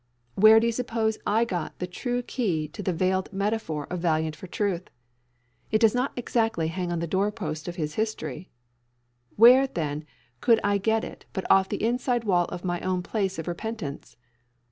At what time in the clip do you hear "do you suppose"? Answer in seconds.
0.59-1.19